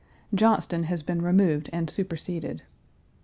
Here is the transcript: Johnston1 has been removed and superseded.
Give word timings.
Johnston1 0.35 0.85
has 0.85 1.03
been 1.03 1.21
removed 1.21 1.69
and 1.71 1.87
superseded. 1.87 2.63